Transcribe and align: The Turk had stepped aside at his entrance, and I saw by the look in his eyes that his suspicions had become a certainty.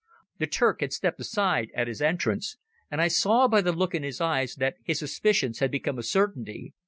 The 0.39 0.47
Turk 0.47 0.81
had 0.81 0.91
stepped 0.93 1.19
aside 1.19 1.69
at 1.75 1.87
his 1.87 2.01
entrance, 2.01 2.57
and 2.89 2.99
I 2.99 3.07
saw 3.07 3.47
by 3.47 3.61
the 3.61 3.71
look 3.71 3.93
in 3.93 4.01
his 4.01 4.19
eyes 4.19 4.55
that 4.55 4.77
his 4.83 4.97
suspicions 4.97 5.59
had 5.59 5.69
become 5.69 5.99
a 5.99 6.01
certainty. 6.01 6.73